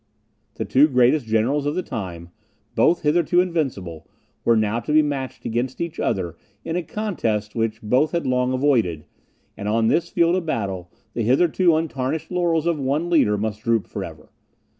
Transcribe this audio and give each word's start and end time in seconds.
The 0.55 0.65
two 0.65 0.87
greatest 0.87 1.27
generals 1.27 1.67
of 1.67 1.75
the 1.75 1.83
time, 1.83 2.31
both 2.73 3.03
hitherto 3.03 3.39
invincible, 3.39 4.07
were 4.43 4.55
now 4.57 4.79
to 4.79 4.91
be 4.91 5.03
matched 5.03 5.45
against 5.45 5.79
each 5.79 5.99
other 5.99 6.35
in 6.65 6.75
a 6.75 6.81
contest 6.81 7.53
which 7.53 7.83
both 7.83 8.09
had 8.09 8.25
long 8.25 8.51
avoided; 8.51 9.05
and 9.55 9.67
on 9.67 9.89
this 9.89 10.09
field 10.09 10.33
of 10.35 10.43
battle 10.43 10.91
the 11.13 11.21
hitherto 11.21 11.75
untarnished 11.75 12.31
laurels 12.31 12.65
of 12.65 12.79
one 12.79 13.11
leader 13.11 13.37
must 13.37 13.61
droop 13.61 13.85
for 13.85 14.03
ever. 14.03 14.31